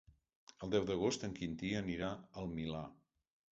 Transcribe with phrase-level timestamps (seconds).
[0.67, 2.11] El deu d'agost en Quintí anirà
[2.43, 2.83] al Milà.